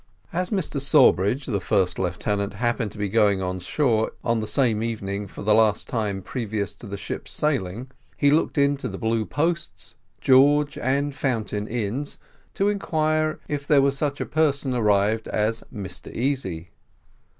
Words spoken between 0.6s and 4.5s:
Sawbridge, the first lieutenant, happened to be going on shore on the